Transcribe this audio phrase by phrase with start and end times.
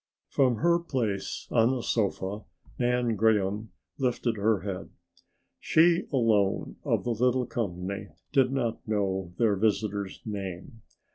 [0.29, 2.45] From her place on the sofa
[2.79, 3.69] Nan Graham
[3.99, 4.89] lifted her head.
[5.59, 10.81] She alone of the little company did not know their visitor's name.